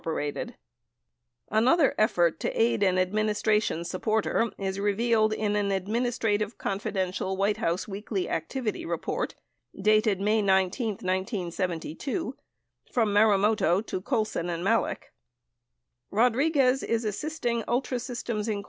[1.51, 7.87] —Another effort to aid an administration supporter is revealed in an "Administrative Confidential" White House
[7.87, 9.35] weekly activity report,
[9.79, 12.35] dated May 19, 1972,
[12.91, 15.13] from Marumoto to Colson and Malek:
[16.09, 18.59] Rodriguez is assisting Ultrasystems, Inc.